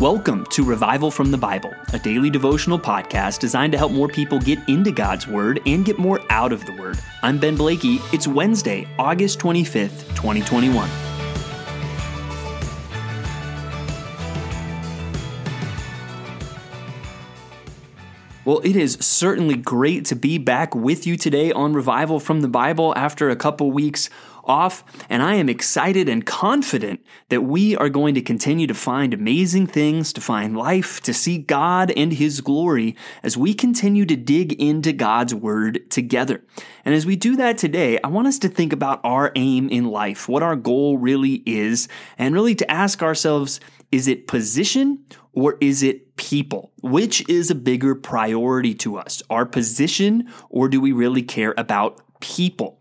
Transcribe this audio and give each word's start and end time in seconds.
Welcome 0.00 0.46
to 0.50 0.62
Revival 0.62 1.10
from 1.10 1.32
the 1.32 1.36
Bible, 1.36 1.74
a 1.92 1.98
daily 1.98 2.30
devotional 2.30 2.78
podcast 2.78 3.40
designed 3.40 3.72
to 3.72 3.78
help 3.78 3.90
more 3.90 4.06
people 4.06 4.38
get 4.38 4.60
into 4.68 4.92
God's 4.92 5.26
Word 5.26 5.60
and 5.66 5.84
get 5.84 5.98
more 5.98 6.20
out 6.30 6.52
of 6.52 6.64
the 6.66 6.72
Word. 6.74 7.00
I'm 7.24 7.36
Ben 7.36 7.56
Blakey. 7.56 7.98
It's 8.12 8.28
Wednesday, 8.28 8.86
August 8.96 9.40
25th, 9.40 10.06
2021. 10.14 10.88
Well, 18.44 18.60
it 18.64 18.76
is 18.76 18.98
certainly 19.00 19.56
great 19.56 20.04
to 20.06 20.14
be 20.14 20.38
back 20.38 20.76
with 20.76 21.08
you 21.08 21.16
today 21.16 21.50
on 21.50 21.72
Revival 21.72 22.20
from 22.20 22.40
the 22.40 22.48
Bible 22.48 22.94
after 22.96 23.30
a 23.30 23.36
couple 23.36 23.72
weeks 23.72 24.08
off, 24.48 24.82
and 25.08 25.22
I 25.22 25.34
am 25.34 25.48
excited 25.48 26.08
and 26.08 26.24
confident 26.24 27.04
that 27.28 27.42
we 27.42 27.76
are 27.76 27.88
going 27.88 28.14
to 28.14 28.22
continue 28.22 28.66
to 28.66 28.74
find 28.74 29.12
amazing 29.12 29.66
things, 29.66 30.12
to 30.14 30.20
find 30.20 30.56
life, 30.56 31.00
to 31.02 31.14
see 31.14 31.38
God 31.38 31.92
and 31.96 32.12
His 32.12 32.40
glory 32.40 32.96
as 33.22 33.36
we 33.36 33.54
continue 33.54 34.06
to 34.06 34.16
dig 34.16 34.54
into 34.54 34.92
God's 34.92 35.34
Word 35.34 35.90
together. 35.90 36.42
And 36.84 36.94
as 36.94 37.06
we 37.06 37.16
do 37.16 37.36
that 37.36 37.58
today, 37.58 37.98
I 38.02 38.08
want 38.08 38.28
us 38.28 38.38
to 38.40 38.48
think 38.48 38.72
about 38.72 39.00
our 39.04 39.30
aim 39.36 39.68
in 39.68 39.84
life, 39.84 40.28
what 40.28 40.42
our 40.42 40.56
goal 40.56 40.98
really 40.98 41.42
is, 41.44 41.88
and 42.16 42.34
really 42.34 42.54
to 42.56 42.70
ask 42.70 43.02
ourselves, 43.02 43.60
is 43.90 44.08
it 44.08 44.26
position 44.26 45.04
or 45.32 45.56
is 45.60 45.82
it 45.82 46.16
people? 46.16 46.72
Which 46.82 47.26
is 47.28 47.50
a 47.50 47.54
bigger 47.54 47.94
priority 47.94 48.74
to 48.76 48.98
us, 48.98 49.22
our 49.30 49.46
position, 49.46 50.28
or 50.50 50.68
do 50.68 50.80
we 50.80 50.92
really 50.92 51.22
care 51.22 51.54
about 51.56 52.00
people? 52.20 52.80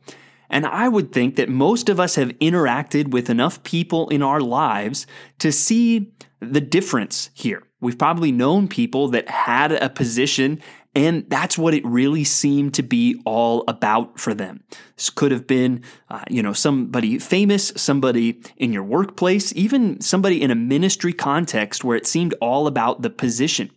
And 0.49 0.65
I 0.65 0.87
would 0.87 1.11
think 1.11 1.35
that 1.35 1.49
most 1.49 1.89
of 1.89 1.99
us 1.99 2.15
have 2.15 2.29
interacted 2.39 3.09
with 3.09 3.29
enough 3.29 3.63
people 3.63 4.07
in 4.09 4.21
our 4.21 4.39
lives 4.39 5.05
to 5.39 5.51
see 5.51 6.11
the 6.39 6.61
difference 6.61 7.29
here. 7.33 7.63
We've 7.79 7.97
probably 7.97 8.31
known 8.31 8.67
people 8.67 9.09
that 9.09 9.29
had 9.29 9.71
a 9.71 9.89
position 9.89 10.61
and 10.97 11.29
that's 11.29 11.59
what 11.59 11.75
it 11.75 11.85
really 11.85 12.23
seemed 12.23 12.73
to 12.73 12.81
be 12.81 13.21
all 13.23 13.63
about 13.67 14.19
for 14.19 14.33
them. 14.33 14.63
This 14.95 15.11
could 15.11 15.31
have 15.31 15.45
been, 15.45 15.83
uh, 16.09 16.23
you 16.27 16.41
know, 16.41 16.53
somebody 16.53 17.19
famous, 17.19 17.71
somebody 17.75 18.41
in 18.57 18.73
your 18.73 18.81
workplace, 18.81 19.53
even 19.55 20.01
somebody 20.01 20.41
in 20.41 20.49
a 20.49 20.55
ministry 20.55 21.13
context 21.13 21.83
where 21.83 21.95
it 21.95 22.07
seemed 22.07 22.33
all 22.41 22.65
about 22.65 23.03
the 23.03 23.11
position. 23.11 23.69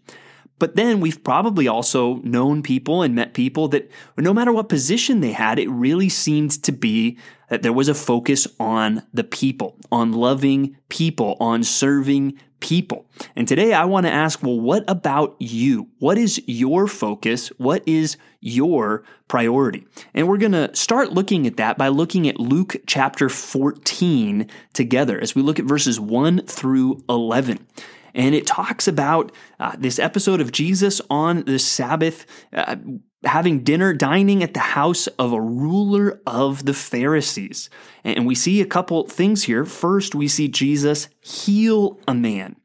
But 0.61 0.77
then 0.77 1.01
we've 1.01 1.25
probably 1.25 1.67
also 1.67 2.17
known 2.17 2.63
people 2.63 3.03
and 3.03 3.15
met 3.15 3.35
people 3.35 3.67
that 3.69 3.91
no 4.17 4.33
matter 4.35 4.53
what 4.53 4.69
position 4.69 5.21
they 5.21 5.33
had, 5.33 5.59
it 5.59 5.71
really 5.71 6.11
seemed 6.11 6.63
to 6.63 6.71
be 6.71 7.19
that 7.49 7.63
there 7.63 7.73
was 7.73 7.89
a 7.89 7.95
focus 7.95 8.47
on 8.61 9.03
the 9.13 9.25
people, 9.25 9.77
on 9.91 10.13
loving 10.13 10.77
people, 10.91 11.37
on 11.41 11.65
serving 11.65 12.39
people. 12.61 13.07
And 13.35 13.49
today 13.49 13.73
I 13.73 13.87
want 13.87 14.05
to 14.05 14.13
ask, 14.13 14.43
well, 14.43 14.61
what 14.61 14.85
about 14.87 15.35
you? 15.39 15.89
What 15.99 16.19
is 16.19 16.43
your 16.47 16.87
focus? 16.87 17.49
What 17.57 17.83
is 17.89 18.19
your 18.41 19.03
priority? 19.29 19.87
And 20.13 20.29
we're 20.29 20.37
going 20.37 20.53
to 20.53 20.77
start 20.77 21.11
looking 21.11 21.47
at 21.47 21.57
that 21.57 21.79
by 21.79 21.89
looking 21.89 22.29
at 22.29 22.39
Luke 22.39 22.77
chapter 22.87 23.31
14 23.31 24.47
together 24.75 25.19
as 25.19 25.35
we 25.35 25.41
look 25.41 25.59
at 25.59 25.65
verses 25.65 25.99
1 25.99 26.43
through 26.47 27.03
11 27.09 27.67
and 28.15 28.35
it 28.35 28.47
talks 28.47 28.89
about 28.89 29.33
uh, 29.59 29.77
this 29.79 29.99
episode 29.99 30.41
of 30.41 30.53
Jesus 30.53 31.01
on 31.11 31.45
the 31.45 31.59
Sabbath. 31.59 32.27
Uh, 32.53 32.77
having 33.25 33.63
dinner, 33.63 33.93
dining 33.93 34.43
at 34.43 34.55
the 34.55 34.61
house 34.61 35.07
of 35.07 35.33
a 35.33 35.41
ruler 35.41 36.21
of 36.27 36.65
the 36.65 36.73
Pharisees. 36.73 37.69
And 38.03 38.27
we 38.27 38.35
see 38.35 38.61
a 38.61 38.67
couple 38.67 39.07
things 39.09 39.45
here. 39.45 39.65
First, 39.67 40.15
we 40.15 40.27
see 40.27 40.49
Jesus 40.49 41.09
heal 41.21 42.01
a 42.09 42.15
man. 42.15 42.57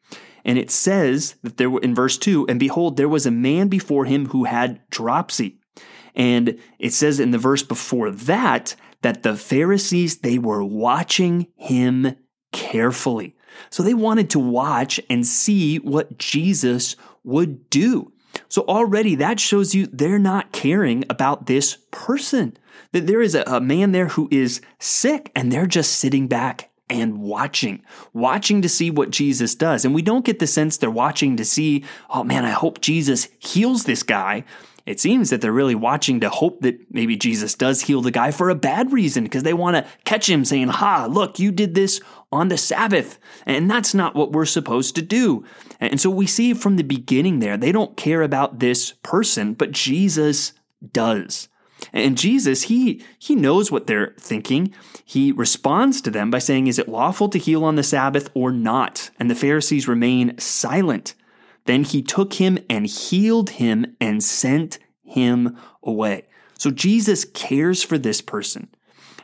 And 0.45 0.57
it 0.57 0.71
says 0.71 1.35
that 1.43 1.57
there 1.57 1.69
were 1.69 1.81
in 1.81 1.95
verse 1.95 2.17
2, 2.17 2.47
and 2.47 2.59
behold, 2.59 2.95
there 2.95 3.09
was 3.09 3.25
a 3.25 3.31
man 3.31 3.67
before 3.67 4.05
him 4.05 4.27
who 4.27 4.45
had 4.45 4.79
dropsy. 4.89 5.59
And 6.13 6.59
it 6.79 6.93
says 6.93 7.19
in 7.19 7.31
the 7.31 7.37
verse 7.37 7.63
before 7.63 8.11
that, 8.11 8.75
that 9.01 9.23
the 9.23 9.35
Pharisees, 9.35 10.19
they 10.19 10.37
were 10.37 10.63
watching 10.63 11.47
him 11.55 12.15
carefully. 12.53 13.34
So 13.69 13.83
they 13.83 13.93
wanted 13.93 14.29
to 14.31 14.39
watch 14.39 14.99
and 15.09 15.25
see 15.25 15.77
what 15.77 16.17
Jesus 16.17 16.95
would 17.23 17.69
do. 17.69 18.11
So 18.47 18.63
already 18.63 19.15
that 19.15 19.39
shows 19.39 19.73
you 19.73 19.87
they're 19.87 20.19
not 20.19 20.51
caring 20.51 21.03
about 21.09 21.45
this 21.45 21.77
person. 21.91 22.57
That 22.91 23.07
there 23.07 23.21
is 23.21 23.35
a, 23.35 23.43
a, 23.43 23.61
man 23.61 23.91
there 23.91 24.07
who 24.07 24.27
is 24.31 24.61
sick 24.79 25.31
and 25.35 25.51
they're 25.51 25.65
just 25.65 25.93
sitting 25.93 26.27
back 26.27 26.69
and 26.89 27.19
watching, 27.19 27.81
watching 28.13 28.61
to 28.61 28.69
see 28.69 28.91
what 28.91 29.09
Jesus 29.09 29.55
does. 29.55 29.85
And 29.85 29.95
we 29.95 30.01
don't 30.01 30.25
get 30.25 30.39
the 30.39 30.47
sense 30.47 30.77
they're 30.77 30.91
watching 30.91 31.35
to 31.37 31.45
see, 31.45 31.83
oh 32.09 32.23
man, 32.23 32.45
I 32.45 32.51
hope 32.51 32.81
Jesus 32.81 33.27
heals 33.39 33.85
this 33.85 34.03
guy. 34.03 34.43
It 34.85 34.99
seems 34.99 35.31
that 35.31 35.41
they're 35.41 35.51
really 35.51 35.75
watching 35.75 36.19
to 36.19 36.29
hope 36.29 36.61
that 36.61 36.93
maybe 36.93 37.17
Jesus 37.17 37.55
does 37.55 37.81
heal 37.81 38.01
the 38.01 38.11
guy 38.11 38.29
for 38.29 38.51
a 38.51 38.55
bad 38.55 38.93
reason 38.93 39.23
because 39.23 39.41
they 39.41 39.53
want 39.53 39.75
to 39.75 39.91
catch 40.03 40.29
him 40.29 40.45
saying, 40.45 40.67
Ha, 40.67 41.07
look, 41.09 41.39
you 41.39 41.51
did 41.51 41.73
this 41.73 41.99
on 42.35 42.49
the 42.49 42.57
Sabbath. 42.57 43.17
And 43.45 43.69
that's 43.69 43.93
not 43.93 44.15
what 44.15 44.31
we're 44.31 44.45
supposed 44.45 44.95
to 44.95 45.01
do. 45.01 45.45
And 45.79 45.99
so 45.99 46.09
we 46.09 46.27
see 46.27 46.53
from 46.53 46.75
the 46.75 46.83
beginning 46.83 47.39
there, 47.39 47.57
they 47.57 47.71
don't 47.71 47.97
care 47.97 48.21
about 48.21 48.59
this 48.59 48.91
person, 49.03 49.53
but 49.53 49.71
Jesus 49.71 50.53
does. 50.91 51.47
And 51.93 52.17
Jesus, 52.17 52.63
he, 52.63 53.03
he 53.19 53.35
knows 53.35 53.71
what 53.71 53.87
they're 53.87 54.13
thinking. 54.19 54.73
He 55.03 55.31
responds 55.31 56.01
to 56.01 56.11
them 56.11 56.31
by 56.31 56.39
saying, 56.39 56.67
Is 56.67 56.79
it 56.79 56.89
lawful 56.89 57.29
to 57.29 57.37
heal 57.37 57.63
on 57.63 57.75
the 57.75 57.83
Sabbath 57.83 58.29
or 58.33 58.51
not? 58.51 59.09
And 59.19 59.29
the 59.29 59.35
Pharisees 59.35 59.87
remain 59.87 60.37
silent. 60.37 61.13
Then 61.65 61.83
he 61.83 62.01
took 62.01 62.33
him 62.33 62.57
and 62.69 62.85
healed 62.85 63.51
him 63.51 63.95
and 63.99 64.23
sent 64.23 64.79
him 65.03 65.57
away. 65.83 66.27
So 66.57 66.71
Jesus 66.71 67.25
cares 67.25 67.83
for 67.83 67.97
this 67.97 68.21
person. 68.21 68.69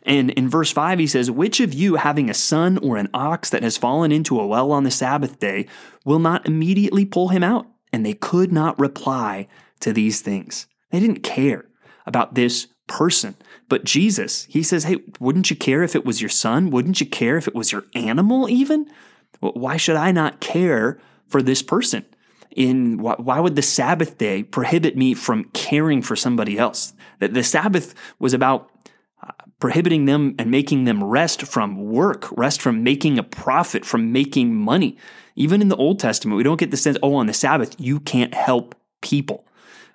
And 0.04 0.32
in 0.32 0.50
verse 0.50 0.72
5, 0.72 1.00
he 1.00 1.08
says, 1.08 1.30
Which 1.30 1.60
of 1.60 1.74
you, 1.74 1.96
having 1.96 2.30
a 2.30 2.34
son 2.34 2.78
or 2.80 2.98
an 2.98 3.10
ox 3.14 3.50
that 3.50 3.64
has 3.64 3.78
fallen 3.78 4.12
into 4.12 4.40
a 4.40 4.48
well 4.48 4.72
on 4.72 4.84
the 4.84 4.92
Sabbath 4.92 5.40
day, 5.40 5.68
will 6.06 6.20
not 6.20 6.48
immediately 6.48 7.06
pull 7.06 7.30
him 7.30 7.44
out? 7.44 7.68
And 7.94 8.06
they 8.06 8.14
could 8.14 8.52
not 8.52 8.80
reply 8.80 9.48
to 9.82 9.94
these 9.94 10.22
things. 10.22 10.68
They 10.90 11.00
didn't 11.00 11.24
care 11.24 11.66
about 12.06 12.36
this 12.36 12.68
person. 12.88 13.36
But 13.70 13.84
Jesus, 13.84 14.46
he 14.46 14.64
says, 14.64 14.86
Hey, 14.86 14.98
wouldn't 15.20 15.50
you 15.50 15.56
care 15.56 15.84
if 15.84 15.96
it 15.96 16.06
was 16.06 16.22
your 16.22 16.30
son? 16.30 16.72
Wouldn't 16.72 17.00
you 17.00 17.06
care 17.06 17.38
if 17.38 17.48
it 17.48 17.56
was 17.56 17.72
your 17.72 17.86
animal, 17.94 18.50
even? 18.50 18.88
Why 19.40 19.78
should 19.78 19.96
I 19.96 20.12
not 20.12 20.40
care 20.40 21.00
for 21.28 21.42
this 21.42 21.62
person? 21.62 22.06
in 22.56 22.98
why 23.02 23.40
would 23.40 23.56
the 23.56 23.62
Sabbath 23.62 24.18
day 24.18 24.44
prohibit 24.44 24.98
me 24.98 25.14
from 25.14 25.46
caring 25.54 26.02
for 26.02 26.16
somebody 26.16 26.58
else? 26.58 26.94
That 27.20 27.34
the 27.34 27.44
Sabbath 27.44 27.96
was 28.20 28.34
about 28.34 28.71
prohibiting 29.62 30.06
them 30.06 30.36
and 30.38 30.52
making 30.52 30.84
them 30.84 31.02
rest 31.02 31.44
from 31.44 31.90
work, 31.90 32.28
rest 32.32 32.62
from 32.62 32.84
making 32.84 33.18
a 33.18 33.24
profit, 33.24 33.86
from 33.86 34.12
making 34.12 34.54
money. 34.54 34.98
Even 35.38 35.62
in 35.62 35.70
the 35.70 35.78
Old 35.78 36.00
Testament, 36.00 36.36
we 36.36 36.44
don't 36.44 36.60
get 36.60 36.72
the 36.72 36.78
sense, 36.78 36.98
oh, 37.02 37.14
on 37.14 37.28
the 37.28 37.34
Sabbath, 37.34 37.80
you 37.80 38.02
can't 38.02 38.34
help 38.34 38.76
people. 39.02 39.46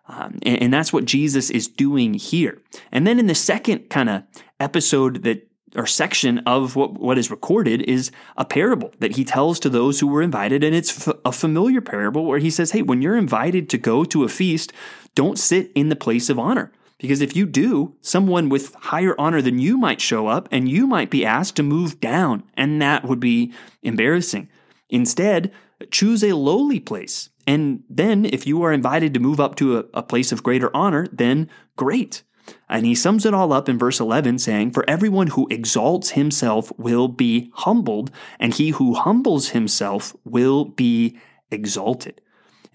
Um, 0.08 0.38
and, 0.42 0.62
and 0.62 0.72
that's 0.72 0.92
what 0.92 1.04
Jesus 1.04 1.50
is 1.50 1.66
doing 1.66 2.14
here. 2.14 2.62
And 2.92 3.06
then 3.06 3.18
in 3.18 3.26
the 3.26 3.34
second 3.34 3.90
kind 3.90 4.08
of 4.08 4.22
episode 4.60 5.24
that 5.24 5.46
or 5.74 5.86
section 5.86 6.38
of 6.46 6.74
what, 6.74 6.94
what 6.94 7.18
is 7.18 7.30
recorded 7.30 7.82
is 7.82 8.10
a 8.38 8.44
parable 8.44 8.92
that 9.00 9.16
he 9.16 9.24
tells 9.24 9.60
to 9.60 9.68
those 9.68 10.00
who 10.00 10.06
were 10.06 10.22
invited. 10.22 10.64
And 10.64 10.74
it's 10.74 11.08
f- 11.08 11.16
a 11.24 11.32
familiar 11.32 11.82
parable 11.82 12.24
where 12.24 12.38
he 12.38 12.48
says, 12.48 12.70
Hey, 12.70 12.80
when 12.80 13.02
you're 13.02 13.16
invited 13.16 13.68
to 13.70 13.78
go 13.78 14.04
to 14.04 14.24
a 14.24 14.28
feast, 14.28 14.72
don't 15.14 15.38
sit 15.38 15.70
in 15.74 15.90
the 15.90 15.96
place 15.96 16.30
of 16.30 16.38
honor. 16.38 16.72
Because 16.98 17.20
if 17.20 17.36
you 17.36 17.44
do, 17.46 17.94
someone 18.00 18.48
with 18.48 18.74
higher 18.74 19.14
honor 19.18 19.42
than 19.42 19.58
you 19.58 19.76
might 19.76 20.00
show 20.00 20.28
up 20.28 20.48
and 20.50 20.68
you 20.68 20.86
might 20.86 21.10
be 21.10 21.26
asked 21.26 21.56
to 21.56 21.62
move 21.62 22.00
down, 22.00 22.42
and 22.54 22.80
that 22.80 23.04
would 23.04 23.20
be 23.20 23.52
embarrassing. 23.82 24.48
Instead, 24.88 25.52
choose 25.90 26.24
a 26.24 26.32
lowly 26.32 26.80
place. 26.80 27.28
And 27.46 27.84
then, 27.88 28.24
if 28.24 28.46
you 28.46 28.62
are 28.62 28.72
invited 28.72 29.14
to 29.14 29.20
move 29.20 29.38
up 29.38 29.54
to 29.56 29.78
a, 29.78 29.84
a 29.94 30.02
place 30.02 30.32
of 30.32 30.42
greater 30.42 30.74
honor, 30.74 31.06
then 31.12 31.48
great. 31.76 32.22
And 32.68 32.86
he 32.86 32.94
sums 32.94 33.24
it 33.24 33.34
all 33.34 33.52
up 33.52 33.68
in 33.68 33.78
verse 33.78 34.00
11, 34.00 34.38
saying, 34.38 34.72
For 34.72 34.88
everyone 34.88 35.28
who 35.28 35.48
exalts 35.50 36.10
himself 36.10 36.72
will 36.76 37.08
be 37.08 37.50
humbled, 37.54 38.10
and 38.40 38.54
he 38.54 38.70
who 38.70 38.94
humbles 38.94 39.50
himself 39.50 40.16
will 40.24 40.64
be 40.64 41.18
exalted. 41.50 42.20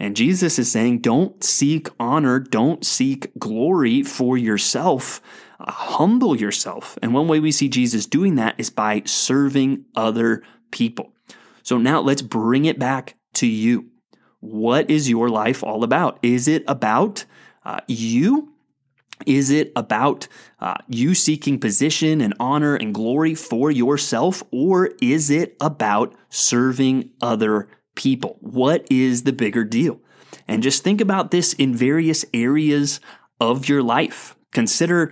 And 0.01 0.15
Jesus 0.15 0.57
is 0.57 0.71
saying, 0.71 1.01
Don't 1.01 1.44
seek 1.44 1.88
honor, 2.00 2.39
don't 2.39 2.83
seek 2.83 3.31
glory 3.38 4.01
for 4.01 4.36
yourself. 4.36 5.21
Uh, 5.59 5.71
humble 5.71 6.36
yourself. 6.36 6.98
And 7.03 7.13
one 7.13 7.27
way 7.27 7.39
we 7.39 7.51
see 7.51 7.69
Jesus 7.69 8.07
doing 8.07 8.33
that 8.33 8.56
is 8.57 8.71
by 8.71 9.03
serving 9.06 9.86
other 9.95 10.42
people. 10.71 11.13
So 11.62 11.77
now 11.77 12.01
let's 12.01 12.24
bring 12.24 12.65
it 12.65 12.80
back 12.80 13.15
to 13.33 13.45
you. 13.45 13.92
What 14.39 14.89
is 14.89 15.07
your 15.07 15.30
life 15.30 15.63
all 15.63 15.83
about? 15.83 16.18
Is 16.24 16.48
it 16.48 16.63
about 16.68 17.25
uh, 17.63 17.81
you 17.88 18.56
is 19.27 19.51
it 19.51 19.71
about 19.75 20.27
uh, 20.59 20.77
you 20.88 21.13
seeking 21.13 21.59
position 21.59 22.21
and 22.21 22.33
honor 22.39 22.74
and 22.74 22.92
glory 22.92 23.36
for 23.36 23.69
yourself, 23.69 24.42
or 24.50 24.94
is 25.00 25.30
it 25.30 25.56
about 25.62 26.15
serving 26.31 27.12
other 27.21 27.68
people. 27.95 28.38
What 28.39 28.85
is 28.89 29.23
the 29.23 29.33
bigger 29.33 29.63
deal? 29.63 29.99
And 30.47 30.63
just 30.63 30.83
think 30.83 31.01
about 31.01 31.31
this 31.31 31.53
in 31.53 31.75
various 31.75 32.25
areas 32.33 32.99
of 33.39 33.67
your 33.67 33.83
life. 33.83 34.35
Consider, 34.51 35.11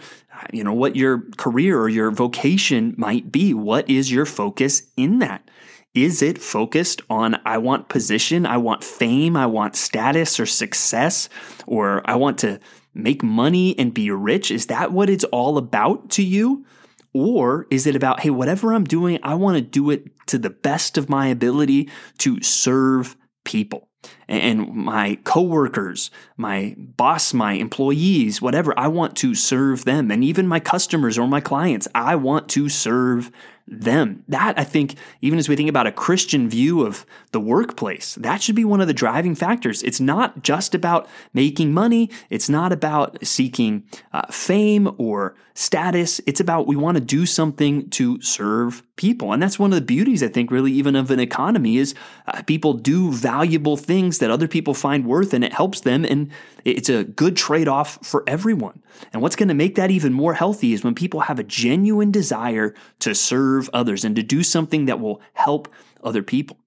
you 0.51 0.63
know, 0.63 0.73
what 0.73 0.95
your 0.95 1.23
career 1.37 1.79
or 1.79 1.89
your 1.89 2.11
vocation 2.11 2.93
might 2.97 3.31
be. 3.31 3.53
What 3.53 3.89
is 3.89 4.11
your 4.11 4.25
focus 4.25 4.83
in 4.97 5.19
that? 5.19 5.49
Is 5.95 6.21
it 6.21 6.37
focused 6.37 7.01
on, 7.09 7.39
I 7.45 7.57
want 7.57 7.89
position, 7.89 8.45
I 8.45 8.57
want 8.57 8.83
fame, 8.83 9.35
I 9.35 9.47
want 9.47 9.75
status 9.75 10.39
or 10.39 10.45
success, 10.45 11.29
or 11.65 12.01
I 12.05 12.15
want 12.15 12.37
to 12.39 12.59
make 12.93 13.23
money 13.23 13.77
and 13.79 13.93
be 13.93 14.11
rich? 14.11 14.51
Is 14.51 14.67
that 14.67 14.91
what 14.91 15.09
it's 15.09 15.23
all 15.25 15.57
about 15.57 16.11
to 16.11 16.23
you? 16.23 16.65
Or 17.13 17.67
is 17.71 17.87
it 17.87 17.95
about, 17.95 18.19
hey, 18.21 18.29
whatever 18.29 18.73
I'm 18.73 18.83
doing, 18.83 19.19
I 19.23 19.35
want 19.35 19.55
to 19.55 19.61
do 19.61 19.89
it 19.89 20.11
to 20.27 20.37
the 20.37 20.49
best 20.49 20.97
of 20.97 21.09
my 21.09 21.27
ability 21.27 21.89
to 22.19 22.41
serve 22.41 23.15
people? 23.43 23.89
And 24.29 24.69
my 24.73 25.17
coworkers, 25.23 26.11
my 26.37 26.75
boss, 26.77 27.33
my 27.33 27.53
employees, 27.53 28.41
whatever, 28.41 28.77
I 28.77 28.87
want 28.87 29.17
to 29.17 29.33
serve 29.33 29.85
them. 29.85 30.11
And 30.11 30.23
even 30.23 30.47
my 30.47 30.59
customers 30.59 31.17
or 31.17 31.27
my 31.27 31.41
clients, 31.41 31.87
I 31.95 32.15
want 32.15 32.47
to 32.49 32.69
serve 32.69 33.31
them. 33.67 34.23
That, 34.27 34.57
I 34.57 34.63
think, 34.63 34.95
even 35.21 35.37
as 35.37 35.47
we 35.47 35.55
think 35.55 35.69
about 35.69 35.87
a 35.87 35.91
Christian 35.91 36.49
view 36.49 36.85
of 36.85 37.05
the 37.31 37.39
workplace, 37.39 38.15
that 38.15 38.41
should 38.41 38.55
be 38.55 38.65
one 38.65 38.81
of 38.81 38.87
the 38.87 38.93
driving 38.93 39.35
factors. 39.35 39.83
It's 39.83 39.99
not 39.99 40.43
just 40.43 40.73
about 40.73 41.07
making 41.33 41.73
money, 41.73 42.09
it's 42.29 42.49
not 42.49 42.71
about 42.71 43.25
seeking 43.25 43.83
uh, 44.11 44.27
fame 44.31 44.91
or 44.97 45.35
status. 45.53 46.21
It's 46.25 46.39
about 46.39 46.67
we 46.67 46.77
want 46.77 46.95
to 46.95 47.03
do 47.03 47.25
something 47.25 47.89
to 47.91 48.21
serve 48.21 48.81
people. 48.95 49.33
And 49.33 49.43
that's 49.43 49.59
one 49.59 49.71
of 49.71 49.79
the 49.79 49.85
beauties, 49.85 50.23
I 50.23 50.29
think, 50.29 50.51
really, 50.51 50.71
even 50.71 50.95
of 50.95 51.11
an 51.11 51.19
economy 51.19 51.77
is 51.77 51.93
uh, 52.27 52.41
people 52.43 52.73
do 52.73 53.11
valuable 53.11 53.75
things 53.75 54.18
that 54.19 54.31
other 54.31 54.47
people 54.47 54.73
find 54.73 55.05
worth 55.05 55.33
and 55.33 55.43
it 55.43 55.53
helps 55.53 55.81
them. 55.81 56.05
And 56.05 56.31
it's 56.63 56.89
a 56.89 57.03
good 57.03 57.35
trade 57.35 57.67
off 57.67 58.05
for 58.05 58.23
everyone. 58.27 58.81
And 59.11 59.21
what's 59.21 59.35
going 59.35 59.49
to 59.49 59.53
make 59.53 59.75
that 59.75 59.91
even 59.91 60.13
more 60.13 60.33
healthy 60.33 60.73
is 60.73 60.83
when 60.83 60.95
people 60.95 61.21
have 61.21 61.39
a 61.39 61.43
genuine 61.43 62.11
desire 62.11 62.73
to 62.99 63.15
serve 63.15 63.69
others 63.73 64.05
and 64.05 64.15
to 64.15 64.23
do 64.23 64.43
something 64.43 64.85
that 64.85 64.99
will 64.99 65.21
help 65.33 65.67
other 66.03 66.23
people. 66.23 66.57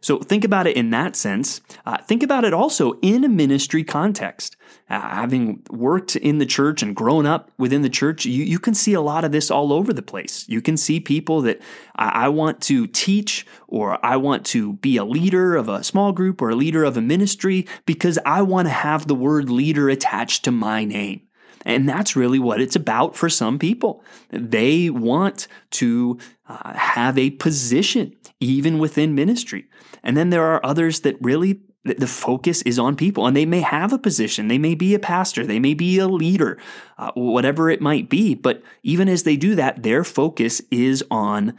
So 0.00 0.18
think 0.18 0.44
about 0.44 0.66
it 0.66 0.76
in 0.76 0.90
that 0.90 1.14
sense. 1.14 1.60
Uh, 1.86 1.96
think 1.98 2.22
about 2.22 2.44
it 2.44 2.52
also 2.52 2.94
in 3.02 3.22
a 3.24 3.28
ministry 3.28 3.84
context. 3.84 4.56
Uh, 4.90 5.00
having 5.00 5.62
worked 5.70 6.16
in 6.16 6.38
the 6.38 6.46
church 6.46 6.82
and 6.82 6.94
grown 6.94 7.24
up 7.24 7.50
within 7.56 7.82
the 7.82 7.88
church, 7.88 8.26
you, 8.26 8.42
you 8.42 8.58
can 8.58 8.74
see 8.74 8.94
a 8.94 9.00
lot 9.00 9.24
of 9.24 9.30
this 9.30 9.50
all 9.50 9.72
over 9.72 9.92
the 9.92 10.02
place. 10.02 10.44
You 10.48 10.60
can 10.60 10.76
see 10.76 10.98
people 10.98 11.40
that 11.42 11.60
I, 11.94 12.24
I 12.24 12.28
want 12.28 12.60
to 12.62 12.88
teach 12.88 13.46
or 13.68 14.04
I 14.04 14.16
want 14.16 14.44
to 14.46 14.74
be 14.74 14.96
a 14.96 15.04
leader 15.04 15.54
of 15.54 15.68
a 15.68 15.84
small 15.84 16.12
group 16.12 16.42
or 16.42 16.50
a 16.50 16.56
leader 16.56 16.82
of 16.84 16.96
a 16.96 17.00
ministry 17.00 17.66
because 17.86 18.18
I 18.26 18.42
want 18.42 18.66
to 18.66 18.74
have 18.74 19.06
the 19.06 19.14
word 19.14 19.50
leader 19.50 19.88
attached 19.88 20.44
to 20.44 20.50
my 20.50 20.84
name. 20.84 21.22
And 21.64 21.88
that's 21.88 22.16
really 22.16 22.38
what 22.38 22.60
it's 22.60 22.76
about 22.76 23.16
for 23.16 23.28
some 23.28 23.58
people. 23.58 24.04
They 24.30 24.90
want 24.90 25.48
to 25.72 26.18
uh, 26.48 26.74
have 26.74 27.18
a 27.18 27.30
position 27.30 28.14
even 28.40 28.78
within 28.78 29.14
ministry. 29.14 29.66
And 30.02 30.16
then 30.16 30.30
there 30.30 30.44
are 30.44 30.64
others 30.64 31.00
that 31.00 31.16
really 31.20 31.60
the 31.84 32.06
focus 32.06 32.62
is 32.62 32.78
on 32.78 32.94
people 32.94 33.26
and 33.26 33.36
they 33.36 33.44
may 33.44 33.60
have 33.60 33.92
a 33.92 33.98
position 33.98 34.46
they 34.46 34.58
may 34.58 34.74
be 34.74 34.94
a 34.94 35.00
pastor 35.00 35.44
they 35.44 35.58
may 35.58 35.74
be 35.74 35.98
a 35.98 36.06
leader 36.06 36.56
uh, 36.96 37.10
whatever 37.14 37.68
it 37.68 37.80
might 37.80 38.08
be 38.08 38.34
but 38.34 38.62
even 38.84 39.08
as 39.08 39.24
they 39.24 39.36
do 39.36 39.56
that 39.56 39.82
their 39.82 40.04
focus 40.04 40.62
is 40.70 41.04
on 41.10 41.52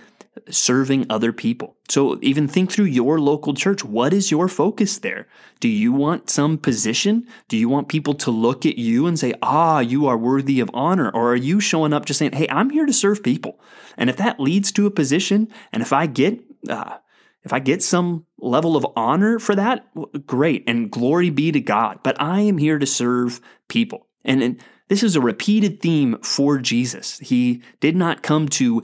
serving 0.49 1.05
other 1.09 1.31
people. 1.31 1.77
So 1.89 2.17
even 2.21 2.47
think 2.47 2.71
through 2.71 2.85
your 2.85 3.19
local 3.19 3.53
church. 3.53 3.83
What 3.83 4.13
is 4.13 4.31
your 4.31 4.47
focus 4.47 4.97
there? 4.97 5.27
Do 5.59 5.67
you 5.67 5.93
want 5.93 6.29
some 6.29 6.57
position? 6.57 7.27
Do 7.47 7.57
you 7.57 7.69
want 7.69 7.87
people 7.87 8.13
to 8.15 8.31
look 8.31 8.65
at 8.65 8.77
you 8.77 9.05
and 9.05 9.17
say, 9.17 9.33
ah, 9.41 9.79
you 9.79 10.07
are 10.07 10.17
worthy 10.17 10.59
of 10.59 10.71
honor? 10.73 11.11
Or 11.13 11.33
are 11.33 11.35
you 11.35 11.59
showing 11.59 11.93
up 11.93 12.05
just 12.05 12.17
saying, 12.19 12.33
hey, 12.33 12.47
I'm 12.49 12.71
here 12.71 12.85
to 12.85 12.93
serve 12.93 13.23
people? 13.23 13.59
And 13.97 14.09
if 14.09 14.17
that 14.17 14.39
leads 14.39 14.71
to 14.73 14.87
a 14.87 14.91
position, 14.91 15.49
and 15.71 15.83
if 15.83 15.93
I 15.93 16.07
get, 16.07 16.39
uh, 16.67 16.97
if 17.43 17.53
I 17.53 17.59
get 17.59 17.83
some 17.83 18.25
level 18.39 18.75
of 18.75 18.87
honor 18.95 19.37
for 19.37 19.55
that, 19.55 19.87
great, 20.25 20.63
and 20.67 20.89
glory 20.89 21.29
be 21.29 21.51
to 21.51 21.61
God. 21.61 21.99
But 22.03 22.19
I 22.19 22.41
am 22.41 22.57
here 22.57 22.79
to 22.79 22.85
serve 22.85 23.39
people. 23.67 24.07
And, 24.25 24.41
and 24.41 24.63
this 24.87 25.03
is 25.03 25.15
a 25.15 25.21
repeated 25.21 25.81
theme 25.81 26.17
for 26.21 26.57
Jesus. 26.57 27.19
He 27.19 27.61
did 27.79 27.95
not 27.95 28.23
come 28.23 28.47
to 28.49 28.83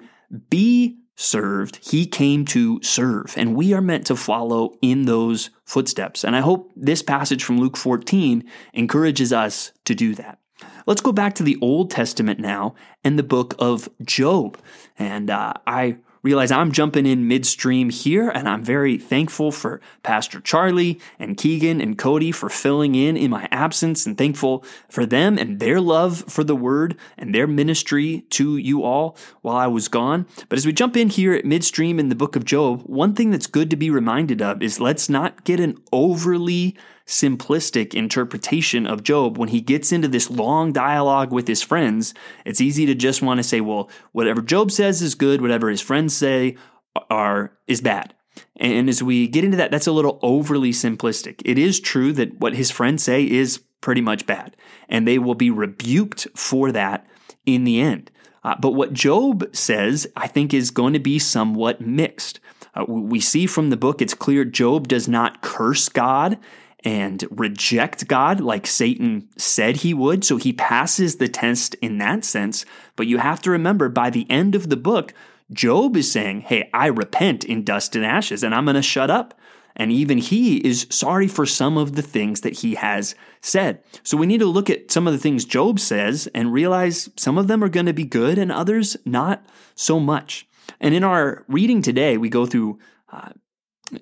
be 0.49 0.99
served. 1.19 1.79
He 1.81 2.05
came 2.05 2.45
to 2.45 2.79
serve, 2.81 3.33
and 3.37 3.55
we 3.55 3.73
are 3.73 3.81
meant 3.81 4.07
to 4.07 4.15
follow 4.15 4.77
in 4.81 5.03
those 5.03 5.49
footsteps. 5.65 6.23
And 6.23 6.35
I 6.35 6.39
hope 6.39 6.71
this 6.75 7.03
passage 7.03 7.43
from 7.43 7.59
Luke 7.59 7.75
14 7.75 8.43
encourages 8.73 9.33
us 9.33 9.73
to 9.83 9.93
do 9.93 10.15
that. 10.15 10.39
Let's 10.85 11.01
go 11.01 11.11
back 11.11 11.35
to 11.35 11.43
the 11.43 11.57
Old 11.61 11.91
Testament 11.91 12.39
now 12.39 12.73
and 13.03 13.19
the 13.19 13.23
book 13.23 13.53
of 13.59 13.89
Job. 14.01 14.57
And 14.97 15.29
uh, 15.29 15.53
I 15.67 15.97
realize 16.21 16.51
I'm 16.51 16.71
jumping 16.71 17.05
in 17.05 17.27
midstream 17.27 17.89
here, 17.89 18.29
and 18.29 18.47
I'm 18.47 18.63
very 18.63 18.97
thankful 18.97 19.51
for 19.51 19.81
Pastor 20.03 20.39
Charlie 20.39 20.99
and 21.17 21.37
Keegan 21.37 21.81
and 21.81 21.97
Cody 21.97 22.31
for 22.31 22.49
filling 22.49 22.95
in 22.95 23.17
in 23.17 23.31
my 23.31 23.47
absence, 23.51 24.05
and 24.05 24.17
thankful 24.17 24.63
for 24.89 25.05
them 25.05 25.37
and 25.37 25.59
their 25.59 25.79
love 25.79 26.23
for 26.27 26.43
the 26.43 26.55
word 26.55 26.95
and 27.17 27.33
their 27.33 27.47
ministry 27.47 28.25
to 28.31 28.57
you 28.57 28.83
all 28.83 29.17
while 29.41 29.57
I 29.57 29.67
was 29.67 29.87
gone. 29.87 30.25
But 30.47 30.57
as 30.57 30.65
we 30.65 30.73
jump 30.73 30.97
in 30.97 31.09
here 31.09 31.33
at 31.33 31.45
midstream 31.45 31.99
in 31.99 32.09
the 32.09 32.15
book 32.15 32.35
of 32.35 32.45
Job, 32.45 32.81
one 32.83 33.13
thing 33.13 33.31
that's 33.31 33.47
good 33.47 33.69
to 33.69 33.75
be 33.75 33.89
reminded 33.89 34.41
of 34.41 34.61
is 34.61 34.79
let's 34.79 35.09
not 35.09 35.43
get 35.43 35.59
an 35.59 35.77
overly 35.91 36.75
simplistic 37.09 37.95
interpretation 37.95 38.85
of 38.85 39.03
Job 39.03 39.37
when 39.37 39.49
he 39.49 39.61
gets 39.61 39.91
into 39.91 40.07
this 40.07 40.29
long 40.29 40.71
dialogue 40.71 41.33
with 41.33 41.47
his 41.47 41.63
friends. 41.63 42.13
It's 42.45 42.61
easy 42.61 42.85
to 42.85 42.93
just 42.93 43.23
want 43.23 43.39
to 43.39 43.43
say, 43.43 43.61
well, 43.61 43.89
whatever 44.11 44.41
Job 44.41 44.71
says 44.71 45.01
is 45.01 45.15
good, 45.15 45.41
whatever 45.41 45.69
his 45.69 45.81
friends 45.81 46.15
say 46.15 46.55
are 47.09 47.57
is 47.67 47.81
bad. 47.81 48.13
And 48.57 48.87
as 48.87 49.01
we 49.01 49.27
get 49.27 49.43
into 49.43 49.57
that, 49.57 49.71
that's 49.71 49.87
a 49.87 49.91
little 49.91 50.19
overly 50.21 50.71
simplistic. 50.71 51.41
It 51.43 51.57
is 51.57 51.79
true 51.79 52.13
that 52.13 52.39
what 52.39 52.53
his 52.53 52.69
friends 52.69 53.03
say 53.03 53.23
is 53.23 53.63
pretty 53.81 54.01
much 54.01 54.27
bad, 54.27 54.55
and 54.87 55.07
they 55.07 55.17
will 55.17 55.35
be 55.35 55.49
rebuked 55.49 56.27
for 56.35 56.71
that 56.71 57.07
in 57.45 57.63
the 57.63 57.81
end. 57.81 58.11
Uh, 58.43 58.55
but 58.59 58.71
what 58.71 58.93
Job 58.93 59.49
says, 59.53 60.07
I 60.15 60.27
think, 60.27 60.53
is 60.53 60.71
going 60.71 60.93
to 60.93 60.99
be 60.99 61.17
somewhat 61.17 61.81
mixed. 61.81 62.39
Uh, 62.75 62.85
we 62.87 63.19
see 63.19 63.47
from 63.47 63.71
the 63.71 63.77
book, 63.77 64.01
it's 64.01 64.13
clear 64.13 64.45
Job 64.45 64.87
does 64.87 65.07
not 65.07 65.41
curse 65.41 65.89
God 65.89 66.37
and 66.83 67.25
reject 67.29 68.07
God 68.07 68.39
like 68.39 68.65
Satan 68.65 69.27
said 69.37 69.77
he 69.77 69.93
would. 69.93 70.23
So 70.23 70.37
he 70.37 70.53
passes 70.53 71.17
the 71.17 71.27
test 71.27 71.75
in 71.75 71.97
that 71.97 72.23
sense. 72.23 72.65
But 72.95 73.07
you 73.07 73.17
have 73.17 73.41
to 73.43 73.51
remember 73.51 73.89
by 73.89 74.09
the 74.09 74.29
end 74.29 74.55
of 74.55 74.69
the 74.69 74.77
book, 74.77 75.13
Job 75.51 75.97
is 75.97 76.11
saying, 76.11 76.41
Hey, 76.41 76.69
I 76.73 76.87
repent 76.87 77.43
in 77.43 77.63
dust 77.63 77.95
and 77.95 78.05
ashes, 78.05 78.43
and 78.43 78.53
I'm 78.53 78.65
going 78.65 78.75
to 78.75 78.81
shut 78.81 79.09
up. 79.09 79.33
And 79.75 79.91
even 79.91 80.17
he 80.17 80.57
is 80.57 80.87
sorry 80.89 81.27
for 81.27 81.45
some 81.45 81.77
of 81.77 81.95
the 81.95 82.01
things 82.01 82.41
that 82.41 82.59
he 82.59 82.75
has 82.75 83.15
said. 83.41 83.81
So 84.03 84.17
we 84.17 84.27
need 84.27 84.39
to 84.39 84.45
look 84.45 84.69
at 84.69 84.91
some 84.91 85.07
of 85.07 85.13
the 85.13 85.19
things 85.19 85.45
Job 85.45 85.79
says 85.79 86.27
and 86.35 86.51
realize 86.51 87.09
some 87.15 87.37
of 87.37 87.47
them 87.47 87.63
are 87.63 87.69
going 87.69 87.85
to 87.85 87.93
be 87.93 88.03
good 88.03 88.37
and 88.37 88.51
others 88.51 88.97
not 89.05 89.45
so 89.75 89.99
much. 89.99 90.47
And 90.81 90.93
in 90.93 91.03
our 91.03 91.45
reading 91.47 91.81
today, 91.81 92.17
we 92.17 92.29
go 92.29 92.45
through 92.45 92.79
uh, 93.11 93.29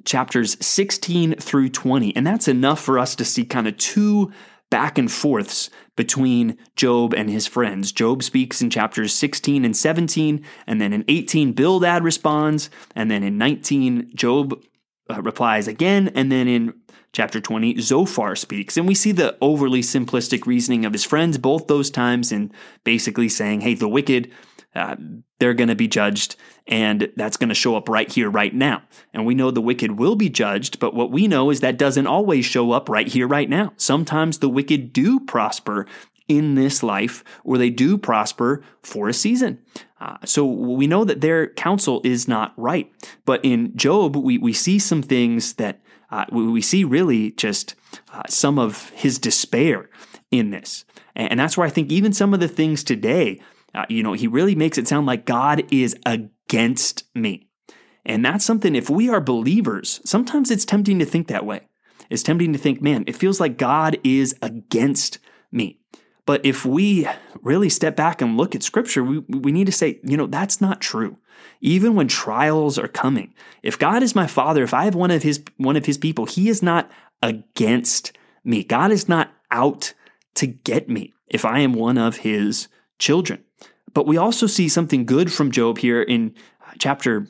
chapters 0.06 0.58
16 0.66 1.36
through 1.36 1.70
20. 1.70 2.16
And 2.16 2.26
that's 2.26 2.48
enough 2.48 2.82
for 2.82 3.00
us 3.00 3.16
to 3.16 3.26
see 3.26 3.46
kind 3.46 3.68
of 3.68 3.78
two 3.78 4.32
back 4.70 4.98
and 4.98 5.12
forths 5.12 5.70
between 5.96 6.58
Job 6.76 7.14
and 7.14 7.30
his 7.30 7.48
friends. 7.48 7.92
Job 7.92 8.22
speaks 8.22 8.62
in 8.62 8.70
chapters 8.70 9.14
16 9.14 9.64
and 9.64 9.76
17, 9.76 10.46
and 10.68 10.82
then 10.82 10.94
in 10.94 11.06
18, 11.08 11.54
Bildad 11.54 12.04
responds, 12.04 12.70
and 12.96 13.10
then 13.10 13.24
in 13.24 13.38
19, 13.38 14.12
Job 14.14 14.62
uh, 15.10 15.22
replies 15.22 15.68
again, 15.68 16.10
and 16.16 16.32
then 16.32 16.48
in 16.48 16.74
chapter 17.14 17.40
20, 17.40 17.80
Zophar 17.80 18.36
speaks. 18.36 18.78
And 18.78 18.88
we 18.88 18.94
see 18.94 19.12
the 19.12 19.38
overly 19.42 19.82
simplistic 19.82 20.46
reasoning 20.46 20.86
of 20.86 20.94
his 20.94 21.06
friends 21.06 21.38
both 21.38 21.68
those 21.68 21.90
times 21.90 22.32
in 22.32 22.52
basically 22.84 23.30
saying, 23.30 23.62
hey, 23.62 23.74
the 23.74 23.88
wicked 23.88 24.32
uh, 24.78 24.96
they're 25.40 25.54
going 25.54 25.68
to 25.68 25.76
be 25.76 25.88
judged, 25.88 26.36
and 26.68 27.12
that's 27.16 27.38
going 27.38 27.50
to 27.50 27.56
show 27.56 27.76
up 27.76 27.90
right 27.90 28.12
here, 28.12 28.30
right 28.30 28.54
now. 28.54 28.84
And 29.14 29.26
we 29.26 29.36
know 29.36 29.52
the 29.52 29.62
wicked 29.62 30.00
will 30.00 30.16
be 30.16 30.30
judged, 30.30 30.80
but 30.80 30.94
what 30.94 31.12
we 31.12 31.28
know 31.28 31.50
is 31.50 31.60
that 31.60 31.78
doesn't 31.78 32.08
always 32.08 32.46
show 32.46 32.72
up 32.72 32.88
right 32.88 33.08
here, 33.08 33.28
right 33.28 33.50
now. 33.50 33.74
Sometimes 33.78 34.40
the 34.40 34.50
wicked 34.50 34.94
do 34.94 35.20
prosper 35.20 35.86
in 36.28 36.56
this 36.56 36.84
life, 36.84 37.24
or 37.44 37.58
they 37.58 37.70
do 37.70 37.98
prosper 37.98 38.64
for 38.84 39.08
a 39.08 39.14
season. 39.14 39.60
Uh, 40.00 40.18
so 40.26 40.46
we 40.46 40.86
know 40.86 41.04
that 41.04 41.22
their 41.22 41.48
counsel 41.48 42.02
is 42.04 42.28
not 42.28 42.54
right. 42.58 42.92
But 43.26 43.44
in 43.44 43.76
Job, 43.76 44.16
we, 44.16 44.38
we 44.38 44.54
see 44.54 44.78
some 44.78 45.02
things 45.02 45.54
that 45.54 45.82
uh, 46.12 46.26
we, 46.32 46.48
we, 46.48 46.62
see 46.62 46.84
really 46.84 47.32
just 47.32 47.76
uh, 48.14 48.24
some 48.30 48.60
of 48.60 48.90
his 48.92 49.20
despair 49.20 49.90
in 50.32 50.52
this. 50.52 50.86
And 51.16 51.40
that's 51.40 51.58
where 51.58 51.66
I 51.66 51.72
think 51.72 51.92
even 51.92 52.14
some 52.14 52.34
of 52.34 52.40
the 52.40 52.48
things 52.48 52.84
today 52.84 53.42
uh, 53.78 53.86
you 53.90 54.02
know, 54.02 54.14
he 54.14 54.28
really 54.28 54.56
makes 54.56 54.80
it 54.80 54.88
sound 54.88 55.06
like 55.06 55.26
God 55.26 55.64
is 55.72 55.96
against 56.06 57.04
me. 57.14 57.48
And 58.04 58.26
that's 58.26 58.44
something, 58.44 58.76
if 58.76 58.90
we 58.90 59.08
are 59.10 59.22
believers, 59.22 60.02
sometimes 60.04 60.50
it's 60.50 60.66
tempting 60.66 60.98
to 60.98 61.06
think 61.06 61.28
that 61.28 61.46
way. 61.46 61.62
It's 62.10 62.24
tempting 62.24 62.54
to 62.54 62.60
think, 62.60 62.82
man, 62.82 63.04
it 63.06 63.16
feels 63.16 63.40
like 63.40 63.58
God 63.58 63.98
is 64.04 64.36
against 64.42 65.20
me. 65.52 65.80
But 66.26 66.44
if 66.44 66.66
we 66.66 67.08
really 67.42 67.70
step 67.70 67.96
back 67.96 68.22
and 68.22 68.36
look 68.36 68.56
at 68.56 68.64
scripture, 68.64 69.04
we, 69.04 69.20
we 69.20 69.52
need 69.52 69.68
to 69.68 69.72
say, 69.72 70.00
you 70.04 70.18
know, 70.18 70.26
that's 70.26 70.60
not 70.60 70.82
true. 70.82 71.18
Even 71.62 71.96
when 71.96 72.08
trials 72.08 72.80
are 72.80 72.88
coming, 72.88 73.34
if 73.62 73.78
God 73.78 74.02
is 74.02 74.16
my 74.16 74.26
father, 74.26 74.64
if 74.64 74.74
I 74.74 74.86
have 74.86 74.96
one 74.96 75.12
of 75.12 75.24
his 75.24 75.44
one 75.58 75.76
of 75.76 75.86
his 75.86 75.98
people, 75.98 76.26
he 76.26 76.50
is 76.50 76.64
not 76.64 76.90
against 77.22 78.12
me. 78.44 78.64
God 78.64 78.92
is 78.92 79.08
not 79.08 79.32
out 79.52 79.94
to 80.36 80.48
get 80.48 80.90
me 80.90 81.14
if 81.28 81.46
I 81.46 81.60
am 81.60 81.74
one 81.74 81.98
of 81.98 82.18
his 82.18 82.68
children. 83.00 83.44
But 83.94 84.06
we 84.06 84.18
also 84.18 84.48
see 84.48 84.70
something 84.70 85.06
good 85.06 85.32
from 85.32 85.52
Job 85.52 85.80
here 85.80 86.02
in 86.02 86.36
uh, 86.62 86.72
chapter 86.78 87.28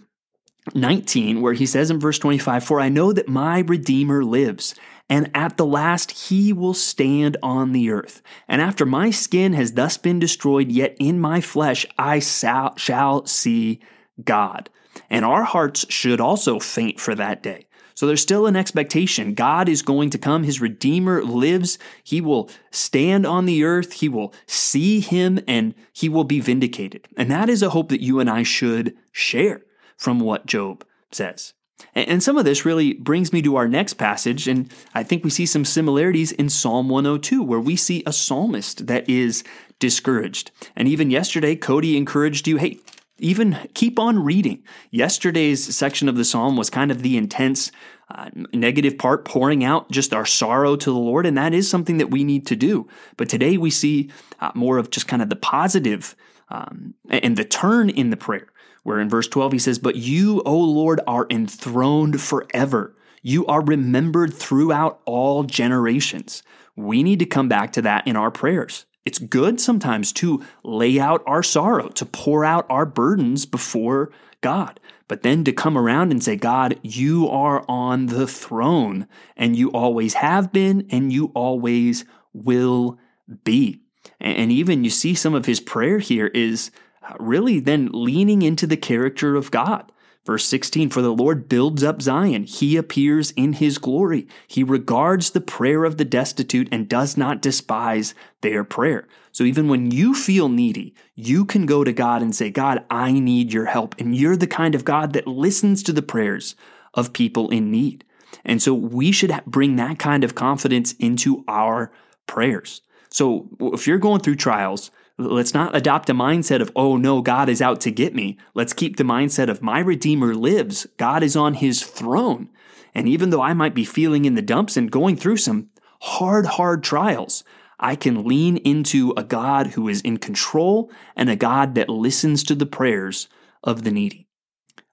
19, 0.73 1.41
where 1.41 1.53
he 1.53 1.65
says 1.65 1.89
in 1.89 1.99
verse 1.99 2.19
25, 2.19 2.63
For 2.63 2.79
I 2.79 2.89
know 2.89 3.13
that 3.13 3.29
my 3.29 3.59
Redeemer 3.59 4.23
lives, 4.23 4.75
and 5.09 5.31
at 5.33 5.57
the 5.57 5.65
last 5.65 6.11
he 6.11 6.51
will 6.51 6.73
stand 6.73 7.37
on 7.41 7.71
the 7.71 7.89
earth. 7.89 8.21
And 8.47 8.61
after 8.61 8.85
my 8.85 9.11
skin 9.11 9.53
has 9.53 9.73
thus 9.73 9.97
been 9.97 10.19
destroyed, 10.19 10.71
yet 10.71 10.97
in 10.99 11.19
my 11.19 11.41
flesh 11.41 11.85
I 11.97 12.19
shall 12.19 13.25
see 13.25 13.79
God. 14.23 14.69
And 15.09 15.23
our 15.23 15.43
hearts 15.43 15.85
should 15.89 16.19
also 16.19 16.59
faint 16.59 16.99
for 16.99 17.15
that 17.15 17.41
day. 17.41 17.66
So 17.97 18.05
there's 18.05 18.21
still 18.21 18.45
an 18.45 18.55
expectation. 18.55 19.33
God 19.33 19.67
is 19.67 19.81
going 19.81 20.11
to 20.11 20.19
come. 20.19 20.43
His 20.43 20.61
Redeemer 20.61 21.23
lives. 21.23 21.79
He 22.03 22.21
will 22.21 22.47
stand 22.69 23.25
on 23.25 23.47
the 23.47 23.63
earth. 23.63 23.93
He 23.93 24.07
will 24.07 24.35
see 24.45 24.99
him 24.99 25.39
and 25.47 25.73
he 25.93 26.07
will 26.07 26.23
be 26.23 26.39
vindicated. 26.39 27.07
And 27.17 27.31
that 27.31 27.49
is 27.49 27.63
a 27.63 27.71
hope 27.71 27.89
that 27.89 28.03
you 28.03 28.19
and 28.19 28.29
I 28.29 28.43
should 28.43 28.95
share 29.11 29.61
from 29.97 30.19
what 30.19 30.45
Job 30.45 30.85
says. 31.11 31.55
And 31.95 32.21
some 32.21 32.37
of 32.37 32.45
this 32.45 32.65
really 32.65 32.93
brings 32.93 33.33
me 33.33 33.41
to 33.41 33.55
our 33.55 33.67
next 33.67 33.95
passage, 33.95 34.47
and 34.47 34.71
I 34.93 35.03
think 35.03 35.23
we 35.23 35.29
see 35.29 35.45
some 35.45 35.65
similarities 35.65 36.31
in 36.31 36.49
Psalm 36.49 36.89
102, 36.89 37.43
where 37.43 37.59
we 37.59 37.75
see 37.75 38.03
a 38.05 38.13
psalmist 38.13 38.87
that 38.87 39.07
is 39.07 39.43
discouraged. 39.79 40.49
And 40.75 40.87
even 40.87 41.11
yesterday, 41.11 41.55
Cody 41.55 41.95
encouraged 41.95 42.47
you 42.47 42.57
hey, 42.57 42.79
even 43.19 43.57
keep 43.73 43.99
on 43.99 44.23
reading. 44.23 44.63
Yesterday's 44.91 45.75
section 45.75 46.07
of 46.07 46.15
the 46.15 46.25
psalm 46.25 46.57
was 46.57 46.69
kind 46.69 46.91
of 46.91 47.01
the 47.01 47.17
intense 47.17 47.71
uh, 48.09 48.29
negative 48.53 48.97
part, 48.97 49.25
pouring 49.25 49.63
out 49.63 49.91
just 49.91 50.13
our 50.13 50.25
sorrow 50.25 50.75
to 50.75 50.91
the 50.91 50.97
Lord, 50.97 51.25
and 51.25 51.37
that 51.37 51.53
is 51.53 51.69
something 51.69 51.97
that 51.97 52.09
we 52.09 52.23
need 52.23 52.47
to 52.47 52.55
do. 52.55 52.87
But 53.17 53.27
today 53.27 53.57
we 53.57 53.69
see 53.69 54.09
uh, 54.39 54.51
more 54.55 54.77
of 54.77 54.91
just 54.91 55.07
kind 55.07 55.21
of 55.21 55.29
the 55.29 55.35
positive 55.35 56.15
um, 56.49 56.93
and 57.09 57.35
the 57.35 57.43
turn 57.43 57.89
in 57.89 58.09
the 58.09 58.17
prayer 58.17 58.47
where 58.87 59.01
in 59.01 59.09
verse 59.09 59.27
12 59.27 59.51
he 59.51 59.59
says, 59.59 59.79
But 59.79 59.97
you, 59.97 60.41
O 60.45 60.57
Lord, 60.57 61.01
are 61.05 61.27
enthroned 61.29 62.21
forever. 62.21 62.95
You 63.21 63.45
are 63.47 63.61
remembered 63.61 64.33
throughout 64.33 65.01
all 65.03 65.43
generations. 65.43 66.41
We 66.77 67.03
need 67.03 67.19
to 67.19 67.25
come 67.25 67.49
back 67.49 67.73
to 67.73 67.81
that 67.81 68.07
in 68.07 68.15
our 68.15 68.31
prayers. 68.31 68.85
It's 69.07 69.19
good 69.19 69.61
sometimes 69.61 70.11
to 70.13 70.43
lay 70.65 70.99
out 70.99 71.23
our 71.25 71.41
sorrow, 71.41 71.87
to 71.87 72.05
pour 72.05 72.43
out 72.43 72.65
our 72.69 72.85
burdens 72.85 73.45
before 73.45 74.11
God, 74.41 74.81
but 75.07 75.21
then 75.21 75.45
to 75.45 75.53
come 75.53 75.77
around 75.77 76.11
and 76.11 76.21
say, 76.21 76.35
God, 76.35 76.77
you 76.83 77.29
are 77.29 77.63
on 77.69 78.07
the 78.07 78.27
throne, 78.27 79.07
and 79.37 79.55
you 79.55 79.71
always 79.71 80.15
have 80.15 80.51
been, 80.51 80.85
and 80.89 81.13
you 81.13 81.31
always 81.33 82.03
will 82.33 82.99
be. 83.45 83.79
And 84.19 84.51
even 84.51 84.83
you 84.83 84.89
see 84.89 85.15
some 85.15 85.33
of 85.33 85.45
his 85.45 85.61
prayer 85.61 85.99
here 85.99 86.27
is 86.27 86.69
uh, 87.01 87.13
really 87.17 87.61
then 87.61 87.89
leaning 87.93 88.41
into 88.41 88.67
the 88.67 88.75
character 88.75 89.37
of 89.37 89.51
God. 89.51 89.89
Verse 90.27 90.43
16, 90.43 90.89
for 90.89 91.01
the 91.01 91.13
Lord 91.13 91.47
builds 91.47 91.85
up 91.85 92.01
Zion. 92.01 92.43
He 92.43 92.75
appears 92.75 93.31
in 93.31 93.53
his 93.53 93.77
glory. 93.77 94.27
He 94.45 94.61
regards 94.61 95.29
the 95.29 95.39
prayer 95.39 95.85
of 95.85 95.95
the 95.95 96.03
destitute 96.03 96.67
and 96.69 96.89
does 96.89 97.15
not 97.15 97.41
despise 97.41 98.13
their 98.41 98.65
prayer. 98.65 99.07
So 99.31 99.45
even 99.45 99.69
when 99.69 99.89
you 99.89 100.13
feel 100.13 100.49
needy, 100.49 100.93
you 101.15 101.45
can 101.45 101.65
go 101.65 101.85
to 101.85 101.93
God 101.93 102.21
and 102.21 102.35
say, 102.35 102.49
God, 102.49 102.83
I 102.89 103.13
need 103.13 103.53
your 103.53 103.67
help. 103.67 103.95
And 103.99 104.13
you're 104.13 104.35
the 104.35 104.47
kind 104.47 104.75
of 104.75 104.83
God 104.83 105.13
that 105.13 105.27
listens 105.27 105.81
to 105.83 105.93
the 105.93 106.01
prayers 106.01 106.57
of 106.93 107.13
people 107.13 107.49
in 107.49 107.71
need. 107.71 108.03
And 108.43 108.61
so 108.61 108.73
we 108.73 109.13
should 109.13 109.31
bring 109.47 109.77
that 109.77 109.97
kind 109.97 110.25
of 110.25 110.35
confidence 110.35 110.91
into 110.99 111.45
our 111.47 111.89
prayers. 112.25 112.81
So 113.09 113.47
if 113.61 113.87
you're 113.87 113.97
going 113.97 114.19
through 114.19 114.35
trials, 114.35 114.91
Let's 115.19 115.53
not 115.53 115.75
adopt 115.75 116.11
a 116.11 116.13
mindset 116.13 116.61
of, 116.61 116.71
oh 116.75 116.95
no, 116.95 117.21
God 117.21 117.49
is 117.49 117.61
out 117.61 117.81
to 117.81 117.91
get 117.91 118.13
me. 118.13 118.37
Let's 118.53 118.73
keep 118.73 118.97
the 118.97 119.03
mindset 119.03 119.49
of, 119.49 119.63
my 119.63 119.79
Redeemer 119.79 120.35
lives. 120.35 120.85
God 120.97 121.23
is 121.23 121.35
on 121.35 121.55
his 121.55 121.83
throne. 121.83 122.49
And 122.93 123.07
even 123.07 123.31
though 123.31 123.41
I 123.41 123.53
might 123.53 123.73
be 123.73 123.83
feeling 123.83 124.25
in 124.25 124.35
the 124.35 124.41
dumps 124.43 124.77
and 124.77 124.91
going 124.91 125.15
through 125.15 125.37
some 125.37 125.69
hard, 126.01 126.45
hard 126.45 126.83
trials, 126.83 127.43
I 127.79 127.95
can 127.95 128.25
lean 128.25 128.57
into 128.57 129.13
a 129.17 129.23
God 129.23 129.67
who 129.67 129.87
is 129.87 130.01
in 130.01 130.17
control 130.17 130.91
and 131.15 131.29
a 131.29 131.35
God 131.35 131.75
that 131.75 131.89
listens 131.89 132.43
to 132.43 132.55
the 132.55 132.65
prayers 132.65 133.27
of 133.63 133.83
the 133.83 133.91
needy. 133.91 134.27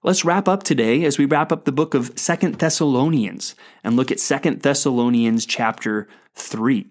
Let's 0.03 0.25
wrap 0.25 0.47
up 0.47 0.63
today 0.63 1.03
as 1.03 1.17
we 1.17 1.25
wrap 1.25 1.51
up 1.51 1.65
the 1.65 1.71
book 1.71 1.93
of 1.93 2.17
Second 2.17 2.55
Thessalonians 2.55 3.55
and 3.83 3.95
look 3.95 4.11
at 4.11 4.19
Second 4.19 4.61
Thessalonians 4.61 5.45
chapter 5.45 6.07
3. 6.35 6.89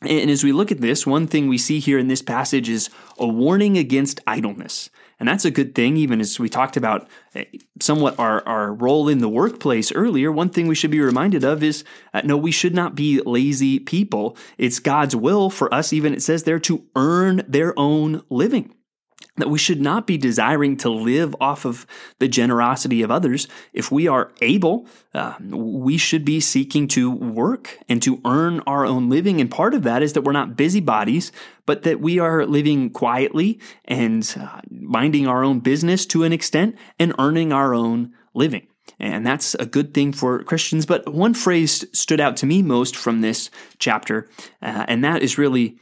And 0.00 0.30
as 0.30 0.44
we 0.44 0.52
look 0.52 0.70
at 0.70 0.80
this, 0.80 1.06
one 1.06 1.26
thing 1.26 1.48
we 1.48 1.58
see 1.58 1.78
here 1.78 1.98
in 1.98 2.08
this 2.08 2.22
passage 2.22 2.68
is 2.68 2.90
a 3.18 3.26
warning 3.26 3.78
against 3.78 4.20
idleness. 4.26 4.90
And 5.18 5.28
that's 5.28 5.44
a 5.44 5.50
good 5.50 5.74
thing, 5.74 5.96
even 5.96 6.20
as 6.20 6.38
we 6.38 6.48
talked 6.48 6.76
about 6.76 7.08
eh, 7.34 7.44
somewhat 7.80 8.18
our, 8.18 8.46
our 8.46 8.74
role 8.74 9.08
in 9.08 9.18
the 9.18 9.28
workplace 9.28 9.92
earlier. 9.92 10.30
One 10.30 10.50
thing 10.50 10.66
we 10.66 10.74
should 10.74 10.90
be 10.90 11.00
reminded 11.00 11.44
of 11.44 11.62
is 11.62 11.84
uh, 12.12 12.22
no, 12.24 12.36
we 12.36 12.50
should 12.50 12.74
not 12.74 12.94
be 12.94 13.20
lazy 13.24 13.78
people. 13.78 14.36
It's 14.58 14.80
God's 14.80 15.16
will 15.16 15.50
for 15.50 15.72
us, 15.72 15.92
even 15.92 16.12
it 16.12 16.22
says 16.22 16.42
there, 16.42 16.58
to 16.60 16.84
earn 16.96 17.42
their 17.48 17.78
own 17.78 18.22
living 18.28 18.74
that 19.36 19.50
we 19.50 19.58
should 19.58 19.80
not 19.80 20.06
be 20.06 20.16
desiring 20.16 20.76
to 20.78 20.88
live 20.88 21.34
off 21.40 21.64
of 21.64 21.86
the 22.18 22.28
generosity 22.28 23.02
of 23.02 23.10
others. 23.10 23.48
If 23.72 23.90
we 23.90 24.06
are 24.06 24.32
able, 24.40 24.86
uh, 25.12 25.34
we 25.40 25.96
should 25.96 26.24
be 26.24 26.40
seeking 26.40 26.86
to 26.88 27.10
work 27.10 27.78
and 27.88 28.00
to 28.02 28.20
earn 28.24 28.60
our 28.60 28.86
own 28.86 29.08
living. 29.08 29.40
And 29.40 29.50
part 29.50 29.74
of 29.74 29.82
that 29.82 30.02
is 30.02 30.12
that 30.12 30.22
we're 30.22 30.32
not 30.32 30.56
busybodies, 30.56 31.32
but 31.66 31.82
that 31.82 32.00
we 32.00 32.18
are 32.18 32.46
living 32.46 32.90
quietly 32.90 33.60
and 33.84 34.34
uh, 34.40 34.60
minding 34.70 35.26
our 35.26 35.42
own 35.42 35.60
business 35.60 36.06
to 36.06 36.22
an 36.22 36.32
extent 36.32 36.76
and 36.98 37.14
earning 37.18 37.52
our 37.52 37.74
own 37.74 38.12
living. 38.34 38.66
And 39.00 39.26
that's 39.26 39.54
a 39.56 39.66
good 39.66 39.92
thing 39.94 40.12
for 40.12 40.42
Christians. 40.44 40.86
But 40.86 41.12
one 41.12 41.34
phrase 41.34 41.84
stood 41.98 42.20
out 42.20 42.36
to 42.38 42.46
me 42.46 42.62
most 42.62 42.94
from 42.94 43.20
this 43.20 43.50
chapter, 43.78 44.28
uh, 44.62 44.84
and 44.86 45.02
that 45.04 45.22
is 45.22 45.38
really 45.38 45.76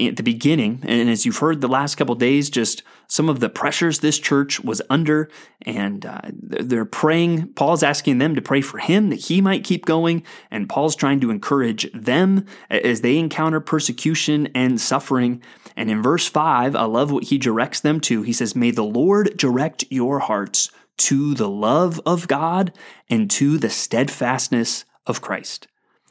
at 0.00 0.16
the 0.16 0.22
beginning. 0.22 0.82
And 0.86 1.08
as 1.08 1.24
you've 1.24 1.38
heard 1.38 1.60
the 1.60 1.68
last 1.68 1.96
couple 1.96 2.14
days, 2.14 2.50
just 2.50 2.82
some 3.06 3.28
of 3.28 3.40
the 3.40 3.48
pressures 3.48 4.00
this 4.00 4.18
church 4.18 4.60
was 4.60 4.82
under, 4.90 5.30
and 5.62 6.04
uh, 6.04 6.20
they're 6.32 6.84
praying. 6.84 7.48
Paul's 7.54 7.82
asking 7.82 8.18
them 8.18 8.34
to 8.34 8.42
pray 8.42 8.60
for 8.60 8.78
him 8.78 9.10
that 9.10 9.20
he 9.20 9.40
might 9.40 9.64
keep 9.64 9.86
going, 9.86 10.22
and 10.50 10.68
Paul's 10.68 10.96
trying 10.96 11.20
to 11.20 11.30
encourage 11.30 11.90
them 11.92 12.44
as 12.70 13.00
they 13.00 13.18
encounter 13.18 13.60
persecution 13.60 14.48
and 14.54 14.80
suffering. 14.80 15.42
And 15.76 15.90
in 15.90 16.02
verse 16.02 16.26
5, 16.28 16.74
I 16.76 16.84
love 16.84 17.10
what 17.10 17.24
he 17.24 17.38
directs 17.38 17.80
them 17.80 18.00
to. 18.00 18.22
He 18.22 18.32
says, 18.32 18.56
May 18.56 18.70
the 18.70 18.84
Lord 18.84 19.36
direct 19.36 19.84
your 19.90 20.18
hearts 20.18 20.70
to 20.98 21.34
the 21.34 21.48
love 21.48 22.00
of 22.04 22.28
God 22.28 22.72
and 23.08 23.30
to 23.30 23.56
the 23.56 23.70
steadfastness 23.70 24.84
of 25.06 25.20
Christ. 25.20 25.68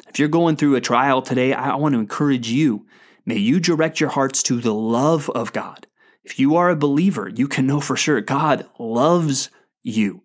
If 0.09 0.19
you're 0.19 0.29
going 0.29 0.55
through 0.55 0.75
a 0.75 0.81
trial 0.81 1.21
today, 1.21 1.53
I 1.53 1.75
want 1.75 1.93
to 1.93 1.99
encourage 1.99 2.49
you. 2.49 2.85
May 3.27 3.35
you 3.35 3.59
direct 3.59 3.99
your 3.99 4.09
hearts 4.09 4.41
to 4.43 4.61
the 4.61 4.73
love 4.73 5.29
of 5.31 5.51
God. 5.51 5.85
If 6.23 6.39
you 6.39 6.55
are 6.55 6.69
a 6.69 6.77
believer, 6.77 7.27
you 7.27 7.49
can 7.49 7.67
know 7.67 7.81
for 7.81 7.97
sure 7.97 8.21
God 8.21 8.65
loves 8.79 9.49
you 9.83 10.23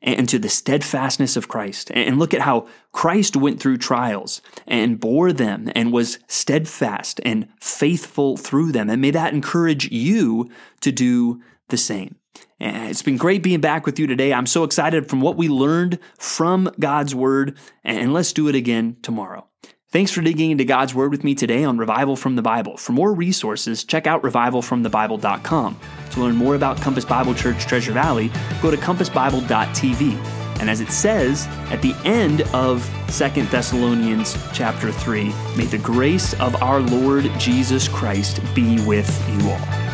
and 0.00 0.26
to 0.30 0.38
the 0.38 0.48
steadfastness 0.48 1.36
of 1.36 1.48
Christ. 1.48 1.90
And 1.92 2.18
look 2.18 2.32
at 2.32 2.40
how 2.40 2.66
Christ 2.90 3.36
went 3.36 3.60
through 3.60 3.76
trials 3.76 4.40
and 4.66 4.98
bore 4.98 5.30
them 5.30 5.70
and 5.74 5.92
was 5.92 6.20
steadfast 6.26 7.20
and 7.22 7.48
faithful 7.60 8.38
through 8.38 8.72
them. 8.72 8.88
And 8.88 9.02
may 9.02 9.10
that 9.10 9.34
encourage 9.34 9.92
you 9.92 10.48
to 10.80 10.90
do 10.90 11.42
the 11.68 11.76
same. 11.76 12.16
And 12.58 12.88
it's 12.88 13.02
been 13.02 13.18
great 13.18 13.42
being 13.42 13.60
back 13.60 13.84
with 13.84 13.98
you 13.98 14.06
today. 14.06 14.32
I'm 14.32 14.46
so 14.46 14.64
excited 14.64 15.10
from 15.10 15.20
what 15.20 15.36
we 15.36 15.48
learned 15.48 15.98
from 16.18 16.70
God's 16.80 17.14
Word, 17.14 17.58
and 17.84 18.14
let's 18.14 18.32
do 18.32 18.48
it 18.48 18.54
again 18.54 18.96
tomorrow. 19.02 19.47
Thanks 19.90 20.12
for 20.12 20.20
digging 20.20 20.50
into 20.50 20.66
God's 20.66 20.94
Word 20.94 21.10
with 21.10 21.24
me 21.24 21.34
today 21.34 21.64
on 21.64 21.78
Revival 21.78 22.14
from 22.14 22.36
the 22.36 22.42
Bible. 22.42 22.76
For 22.76 22.92
more 22.92 23.14
resources, 23.14 23.84
check 23.84 24.06
out 24.06 24.20
revivalfromthebible.com. 24.20 25.80
To 26.10 26.20
learn 26.20 26.36
more 26.36 26.56
about 26.56 26.78
Compass 26.82 27.06
Bible 27.06 27.34
Church 27.34 27.64
Treasure 27.64 27.92
Valley, 27.92 28.30
go 28.60 28.70
to 28.70 28.76
compassbible.tv. 28.76 30.12
And 30.60 30.68
as 30.68 30.82
it 30.82 30.90
says 30.90 31.46
at 31.70 31.80
the 31.80 31.94
end 32.04 32.42
of 32.52 32.84
Second 33.08 33.48
Thessalonians 33.48 34.36
chapter 34.52 34.92
3, 34.92 35.32
may 35.56 35.64
the 35.64 35.78
grace 35.78 36.34
of 36.34 36.62
our 36.62 36.80
Lord 36.80 37.30
Jesus 37.38 37.88
Christ 37.88 38.42
be 38.54 38.84
with 38.84 39.08
you 39.40 39.48
all. 39.48 39.87